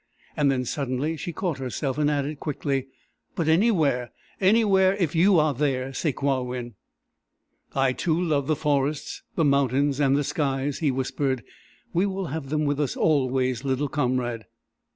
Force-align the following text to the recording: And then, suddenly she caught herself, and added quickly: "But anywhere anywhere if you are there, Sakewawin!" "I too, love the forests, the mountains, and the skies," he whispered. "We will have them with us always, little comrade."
And 0.35 0.49
then, 0.49 0.65
suddenly 0.65 1.15
she 1.15 1.31
caught 1.31 1.59
herself, 1.59 1.99
and 1.99 2.09
added 2.09 2.39
quickly: 2.39 2.87
"But 3.35 3.47
anywhere 3.47 4.11
anywhere 4.39 4.95
if 4.95 5.13
you 5.13 5.37
are 5.37 5.53
there, 5.53 5.93
Sakewawin!" 5.93 6.73
"I 7.75 7.93
too, 7.93 8.19
love 8.19 8.47
the 8.47 8.55
forests, 8.55 9.21
the 9.35 9.45
mountains, 9.45 9.99
and 9.99 10.15
the 10.17 10.23
skies," 10.23 10.79
he 10.79 10.89
whispered. 10.89 11.43
"We 11.93 12.07
will 12.07 12.25
have 12.33 12.49
them 12.49 12.65
with 12.65 12.79
us 12.79 12.97
always, 12.97 13.63
little 13.63 13.89
comrade." 13.89 14.45